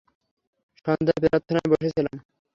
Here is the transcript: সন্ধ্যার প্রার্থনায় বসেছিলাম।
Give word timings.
সন্ধ্যার 0.85 1.17
প্রার্থনায় 1.23 1.69
বসেছিলাম। 1.71 2.15